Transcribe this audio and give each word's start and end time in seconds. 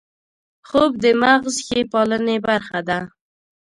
خوب 0.67 0.91
د 1.03 1.05
مغز 1.21 1.55
ښې 1.65 1.81
پالنې 1.91 2.37
برخه 2.47 2.79
ده 2.87 2.99